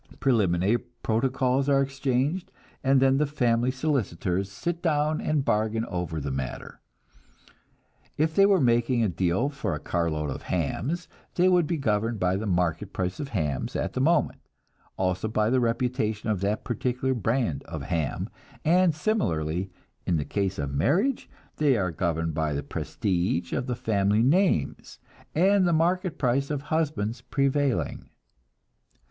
[0.19, 2.51] Preliminary protocols are exchanged,
[2.83, 6.81] and then the family solicitors sit down and bargain over the matter.
[8.17, 12.19] If they were making a deal for a carload of hams, they would be governed
[12.19, 14.39] by the market price of hams at the moment,
[14.97, 18.27] also by the reputation of that particular brand of ham;
[18.65, 19.69] and similarly,
[20.07, 24.97] in the case of marriage, they are governed by the prestige of the family names,
[25.35, 28.09] and the market price of husbands prevailing.